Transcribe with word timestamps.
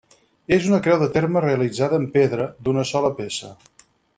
És 0.55 0.63
una 0.69 0.79
creu 0.87 0.95
de 1.01 1.09
terme 1.17 1.43
realitzada 1.45 2.01
en 2.05 2.09
pedra, 2.17 2.49
d'una 2.69 2.89
sola 2.93 3.13
peça. 3.21 3.53